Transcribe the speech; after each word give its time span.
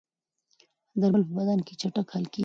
درمل 0.99 1.23
په 1.27 1.33
بدن 1.39 1.59
کې 1.67 1.73
چټک 1.81 2.07
حل 2.13 2.25
کېږي. 2.31 2.39